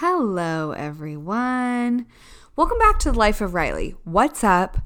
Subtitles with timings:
[0.00, 2.04] Hello, everyone.
[2.54, 3.94] Welcome back to the Life of Riley.
[4.04, 4.76] What's up?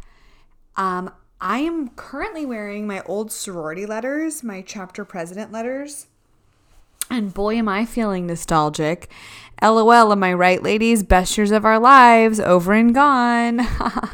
[0.77, 6.07] Um, I am currently wearing my old sorority letters, my chapter president letters.
[7.11, 9.11] And boy, am I feeling nostalgic.
[9.61, 11.03] LOL, am I right, ladies?
[11.03, 13.67] Best years of our lives, over and gone.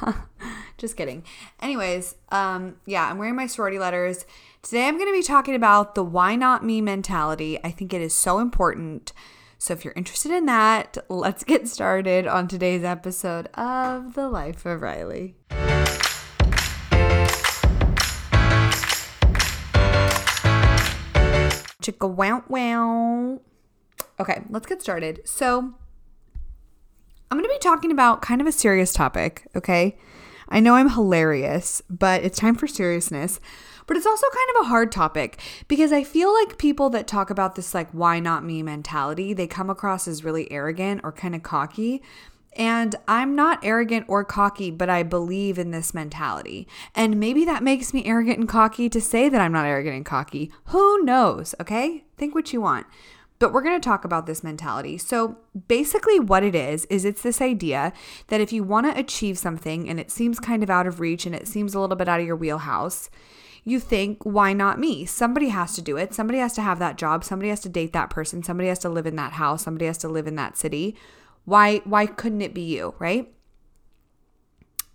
[0.78, 1.24] Just kidding.
[1.60, 4.24] Anyways, um, yeah, I'm wearing my sorority letters.
[4.62, 7.58] Today I'm going to be talking about the why not me mentality.
[7.62, 9.12] I think it is so important.
[9.58, 14.66] So if you're interested in that, let's get started on today's episode of The Life
[14.66, 15.34] of Riley.
[21.80, 23.40] Chicka wow wow.
[24.20, 25.20] Okay, let's get started.
[25.24, 25.74] So,
[27.30, 29.96] I'm going to be talking about kind of a serious topic, okay?
[30.48, 33.40] I know I'm hilarious, but it's time for seriousness.
[33.86, 37.30] But it's also kind of a hard topic because I feel like people that talk
[37.30, 41.34] about this, like, why not me mentality, they come across as really arrogant or kind
[41.34, 42.02] of cocky.
[42.56, 46.66] And I'm not arrogant or cocky, but I believe in this mentality.
[46.94, 50.06] And maybe that makes me arrogant and cocky to say that I'm not arrogant and
[50.06, 50.50] cocky.
[50.66, 51.54] Who knows?
[51.60, 52.04] Okay?
[52.16, 52.86] Think what you want.
[53.38, 54.96] But we're going to talk about this mentality.
[54.96, 55.36] So,
[55.68, 57.92] basically, what it is, is it's this idea
[58.28, 61.26] that if you want to achieve something and it seems kind of out of reach
[61.26, 63.10] and it seems a little bit out of your wheelhouse,
[63.64, 65.04] you think, why not me?
[65.04, 66.14] Somebody has to do it.
[66.14, 67.24] Somebody has to have that job.
[67.24, 68.42] Somebody has to date that person.
[68.42, 69.64] Somebody has to live in that house.
[69.64, 70.96] Somebody has to live in that city.
[71.44, 73.32] Why why couldn't it be you, right?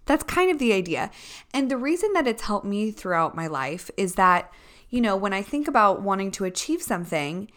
[0.05, 1.11] That's kind of the idea.
[1.53, 4.51] And the reason that it's helped me throughout my life is that,
[4.89, 7.51] you know, when I think about wanting to achieve something,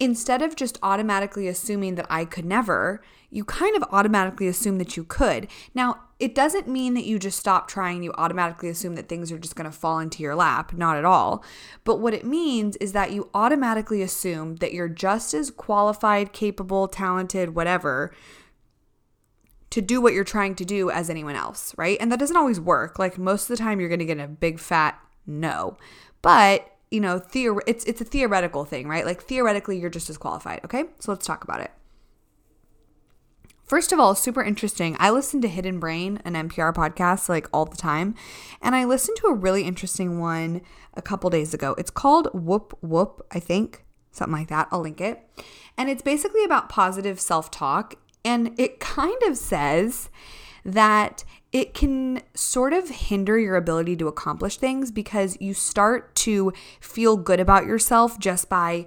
[0.00, 4.96] instead of just automatically assuming that I could never, you kind of automatically assume that
[4.96, 5.46] you could.
[5.74, 9.38] Now, it doesn't mean that you just stop trying, you automatically assume that things are
[9.38, 11.44] just going to fall into your lap, not at all.
[11.84, 16.88] But what it means is that you automatically assume that you're just as qualified, capable,
[16.88, 18.12] talented, whatever
[19.70, 21.96] to do what you're trying to do as anyone else, right?
[22.00, 22.98] And that doesn't always work.
[22.98, 25.76] Like most of the time you're going to get a big fat no.
[26.22, 29.04] But you know, theor- it's it's a theoretical thing, right?
[29.04, 30.60] Like theoretically, you're just as qualified.
[30.64, 31.70] Okay, so let's talk about it.
[33.64, 34.96] First of all, super interesting.
[34.98, 38.16] I listen to Hidden Brain, an NPR podcast, like all the time,
[38.60, 40.62] and I listened to a really interesting one
[40.94, 41.76] a couple days ago.
[41.78, 44.66] It's called Whoop Whoop, I think, something like that.
[44.72, 45.22] I'll link it,
[45.78, 50.10] and it's basically about positive self talk, and it kind of says
[50.64, 51.22] that
[51.52, 57.16] it can sort of hinder your ability to accomplish things because you start to feel
[57.16, 58.86] good about yourself just by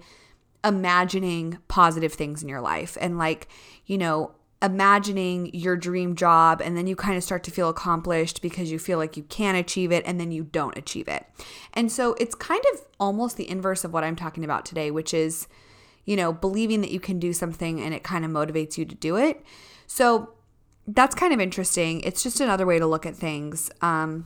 [0.64, 3.50] imagining positive things in your life and like,
[3.86, 4.32] you know,
[4.62, 8.80] imagining your dream job and then you kind of start to feel accomplished because you
[8.80, 11.26] feel like you can achieve it and then you don't achieve it.
[11.74, 15.14] And so it's kind of almost the inverse of what I'm talking about today, which
[15.14, 15.50] is,
[16.06, 18.96] you know, believing that you can do something and it kind of motivates you to
[18.96, 19.44] do it.
[19.86, 20.30] So
[20.88, 22.02] that's kind of interesting.
[22.02, 23.72] It's just another way to look at things.
[23.82, 24.26] Um,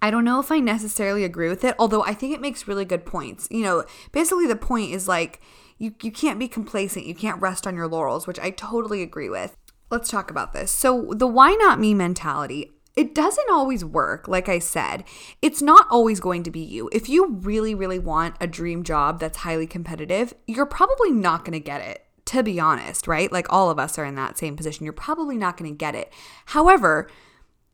[0.00, 2.84] I don't know if I necessarily agree with it, although I think it makes really
[2.84, 3.48] good points.
[3.50, 5.40] You know, basically the point is like
[5.78, 9.28] you you can't be complacent, you can't rest on your laurels, which I totally agree
[9.28, 9.56] with.
[9.90, 10.72] Let's talk about this.
[10.72, 14.26] So, the why not me mentality, it doesn't always work.
[14.26, 15.04] Like I said,
[15.42, 16.88] it's not always going to be you.
[16.92, 21.52] If you really, really want a dream job that's highly competitive, you're probably not going
[21.52, 23.32] to get it to be honest, right?
[23.32, 24.84] Like all of us are in that same position.
[24.84, 26.12] You're probably not going to get it.
[26.46, 27.08] However,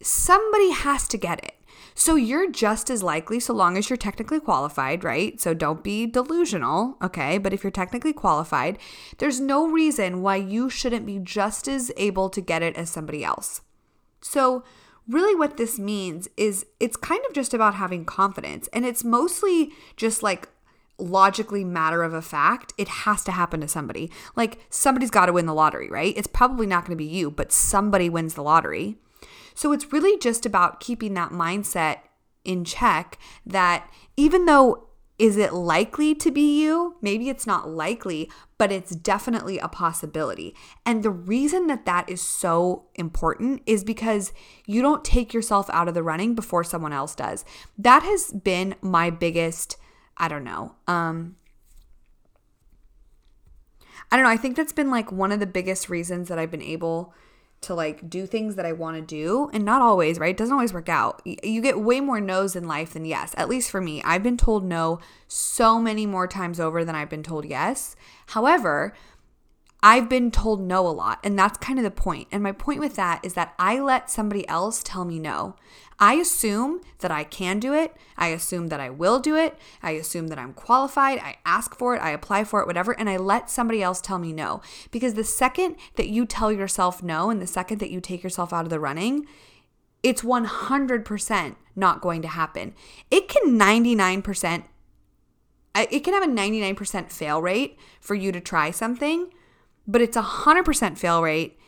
[0.00, 1.54] somebody has to get it.
[1.94, 5.40] So you're just as likely, so long as you're technically qualified, right?
[5.40, 7.38] So don't be delusional, okay?
[7.38, 8.78] But if you're technically qualified,
[9.18, 13.24] there's no reason why you shouldn't be just as able to get it as somebody
[13.24, 13.60] else.
[14.20, 14.64] So,
[15.08, 18.69] really, what this means is it's kind of just about having confidence.
[18.72, 20.48] And it's mostly just like
[20.98, 24.10] logically matter of a fact, it has to happen to somebody.
[24.36, 26.14] Like somebody's got to win the lottery, right?
[26.16, 28.97] It's probably not going to be you, but somebody wins the lottery.
[29.54, 31.98] So it's really just about keeping that mindset
[32.44, 34.88] in check that even though
[35.19, 36.97] is it likely to be you?
[37.00, 40.52] Maybe it's not likely, but it's definitely a possibility.
[40.84, 44.32] And the reason that that is so important is because
[44.66, 47.44] you don't take yourself out of the running before someone else does.
[47.78, 49.76] That has been my biggest
[50.17, 50.75] I don't know.
[50.87, 51.37] Um
[54.11, 54.31] I don't know.
[54.31, 57.14] I think that's been like one of the biggest reasons that I've been able
[57.62, 60.31] to like do things that I want to do and not always, right?
[60.32, 61.23] It doesn't always work out.
[61.25, 63.35] You get way more no's in life than yes.
[63.37, 64.99] At least for me, I've been told no
[65.29, 67.97] so many more times over than I've been told yes.
[68.26, 68.94] However,
[69.84, 72.29] I've been told no a lot, and that's kind of the point.
[72.31, 75.56] And my point with that is that I let somebody else tell me no.
[75.99, 77.96] I assume that I can do it.
[78.17, 79.58] I assume that I will do it.
[79.82, 81.19] I assume that I'm qualified.
[81.19, 82.02] I ask for it.
[82.02, 82.93] I apply for it, whatever.
[82.93, 84.62] And I let somebody else tell me no.
[84.93, 88.52] Because the second that you tell yourself no and the second that you take yourself
[88.52, 89.26] out of the running,
[90.02, 92.75] it's 100% not going to happen.
[93.11, 94.64] It can 99%,
[95.75, 99.31] it can have a 99% fail rate for you to try something
[99.87, 101.58] but it's a 100% fail rate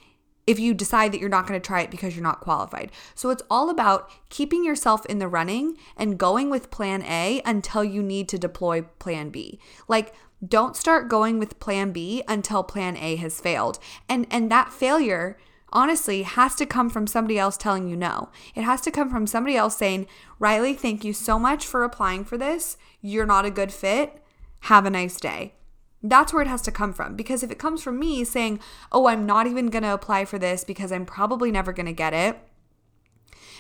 [0.47, 2.93] if you decide that you're not going to try it because you're not qualified.
[3.15, 7.83] So it's all about keeping yourself in the running and going with plan A until
[7.83, 9.59] you need to deploy plan B.
[9.89, 10.15] Like
[10.47, 13.79] don't start going with plan B until plan A has failed.
[14.09, 15.39] And and that failure
[15.73, 18.31] honestly has to come from somebody else telling you no.
[18.55, 20.07] It has to come from somebody else saying,
[20.39, 22.77] "Riley, thank you so much for applying for this.
[23.01, 24.23] You're not a good fit.
[24.61, 25.55] Have a nice day."
[26.05, 27.17] That's where it has to come from.
[27.17, 28.61] Because if it comes from me saying,
[28.93, 31.93] oh, I'm not even going to apply for this because I'm probably never going to
[31.93, 32.39] get it,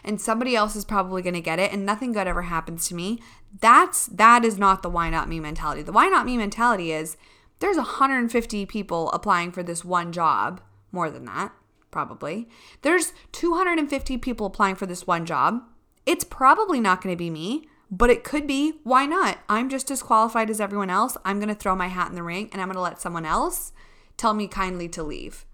[0.05, 2.94] and somebody else is probably going to get it and nothing good ever happens to
[2.94, 3.19] me
[3.61, 5.82] that's that is not the why not me mentality.
[5.82, 7.17] The why not me mentality is
[7.61, 10.61] there's 150 people applying for this one job
[10.93, 11.52] more than that
[11.90, 12.49] probably.
[12.82, 15.62] There's 250 people applying for this one job.
[16.06, 18.75] It's probably not going to be me but it could be.
[18.83, 19.39] Why not?
[19.49, 21.17] I'm just as qualified as everyone else.
[21.25, 23.27] I'm going to throw my hat in the ring and I'm going to let someone
[23.27, 23.73] else
[24.17, 25.45] tell me kindly to leave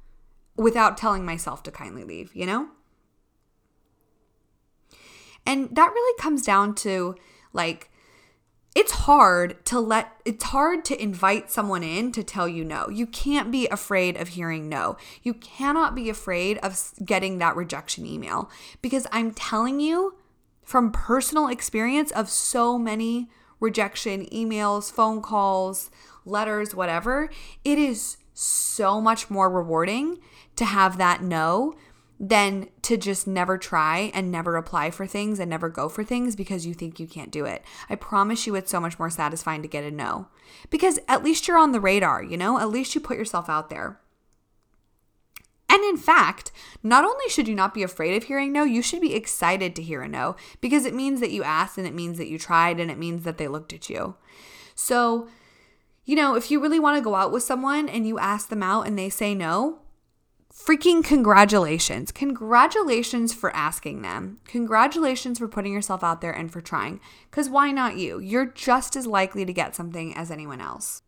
[0.56, 2.68] without telling myself to kindly leave, you know?
[5.46, 7.16] And that really comes down to
[7.52, 7.90] like,
[8.74, 12.88] it's hard to let, it's hard to invite someone in to tell you no.
[12.88, 14.96] You can't be afraid of hearing no.
[15.22, 18.50] You cannot be afraid of getting that rejection email
[18.80, 20.14] because I'm telling you,
[20.70, 23.28] from personal experience of so many
[23.58, 25.90] rejection emails, phone calls,
[26.24, 27.28] letters, whatever,
[27.64, 30.18] it is so much more rewarding
[30.54, 31.74] to have that no
[32.20, 36.36] than to just never try and never apply for things and never go for things
[36.36, 37.64] because you think you can't do it.
[37.88, 40.28] I promise you it's so much more satisfying to get a no
[40.70, 42.60] because at least you're on the radar, you know?
[42.60, 43.99] At least you put yourself out there.
[45.90, 46.52] In fact,
[46.84, 49.82] not only should you not be afraid of hearing no, you should be excited to
[49.82, 52.78] hear a no because it means that you asked and it means that you tried
[52.78, 54.14] and it means that they looked at you.
[54.76, 55.26] So,
[56.04, 58.62] you know, if you really want to go out with someone and you ask them
[58.62, 59.80] out and they say no,
[60.54, 62.12] freaking congratulations.
[62.12, 64.38] Congratulations for asking them.
[64.44, 67.00] Congratulations for putting yourself out there and for trying.
[67.28, 68.20] Because why not you?
[68.20, 71.02] You're just as likely to get something as anyone else.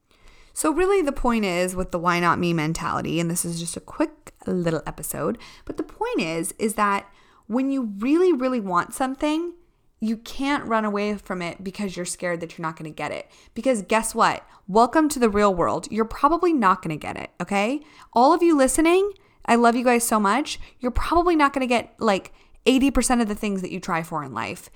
[0.55, 3.77] So, really, the point is with the why not me mentality, and this is just
[3.77, 7.11] a quick little episode, but the point is, is that
[7.47, 9.55] when you really, really want something,
[10.01, 13.13] you can't run away from it because you're scared that you're not going to get
[13.13, 13.31] it.
[13.55, 14.45] Because guess what?
[14.67, 15.87] Welcome to the real world.
[15.91, 17.81] You're probably not going to get it, okay?
[18.13, 19.13] All of you listening,
[19.47, 20.59] I love you guys so much.
[20.81, 22.33] You're probably not going to get like
[22.67, 24.71] 80% of the things that you try for in life.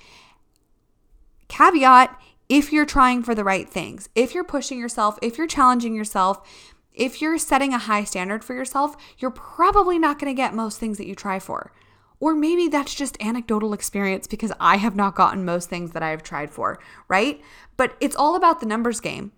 [1.48, 5.94] Caveat if you're trying for the right things, if you're pushing yourself, if you're challenging
[5.94, 6.46] yourself,
[6.92, 10.78] if you're setting a high standard for yourself, you're probably not going to get most
[10.78, 11.72] things that you try for.
[12.18, 16.10] Or maybe that's just anecdotal experience because I have not gotten most things that I
[16.10, 17.40] have tried for, right?
[17.76, 19.32] But it's all about the numbers game.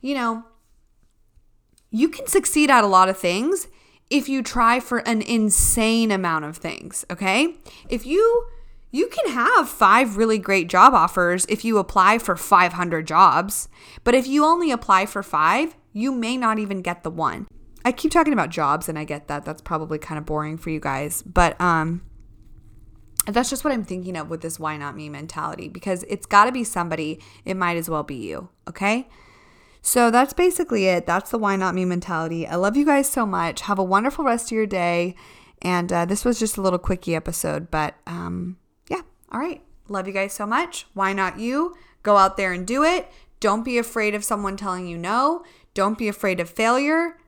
[0.00, 0.44] You know,
[1.90, 3.68] you can succeed at a lot of things
[4.10, 7.56] if you try for an insane amount of things, okay?
[7.88, 8.46] If you
[8.96, 13.68] you can have five really great job offers if you apply for 500 jobs.
[14.04, 17.46] But if you only apply for five, you may not even get the one.
[17.84, 19.44] I keep talking about jobs and I get that.
[19.44, 21.22] That's probably kind of boring for you guys.
[21.22, 22.02] But um
[23.26, 26.44] that's just what I'm thinking of with this why not me mentality because it's got
[26.46, 27.20] to be somebody.
[27.44, 29.08] It might as well be you, okay?
[29.82, 31.06] So that's basically it.
[31.06, 32.46] That's the why not me mentality.
[32.46, 33.62] I love you guys so much.
[33.62, 35.16] Have a wonderful rest of your day.
[35.60, 38.58] And uh, this was just a little quickie episode, but um,
[39.30, 39.62] all right.
[39.88, 40.86] Love you guys so much.
[40.94, 41.76] Why not you?
[42.02, 43.10] Go out there and do it.
[43.40, 45.44] Don't be afraid of someone telling you no.
[45.74, 47.18] Don't be afraid of failure.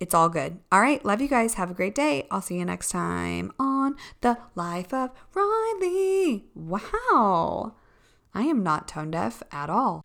[0.00, 0.58] It's all good.
[0.72, 1.04] All right.
[1.04, 1.54] Love you guys.
[1.54, 2.26] Have a great day.
[2.30, 6.46] I'll see you next time on The Life of Riley.
[6.54, 7.74] Wow.
[8.34, 10.04] I am not tone deaf at all.